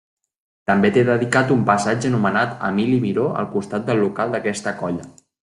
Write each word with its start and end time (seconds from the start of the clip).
També 0.69 0.89
té 0.95 1.03
dedicat 1.09 1.53
un 1.55 1.61
passatge 1.67 2.09
anomenat 2.13 2.55
Emili 2.71 2.97
Miró 3.05 3.27
al 3.43 3.49
costat 3.53 3.87
del 3.93 4.03
local 4.07 4.35
d'aquesta 4.35 4.77
colla. 4.83 5.09